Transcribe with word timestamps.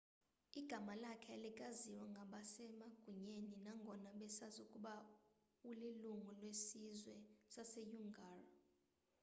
igama 0.59 0.93
lakhe 1.01 1.29
alikaziwa 1.37 2.05
ngabasemagunyeni 2.13 3.55
nangona 3.65 4.09
besazi 4.19 4.59
ukuba 4.65 4.93
ulilungu 5.69 6.29
lesizwe 6.41 7.15
saseuighur 7.53 8.41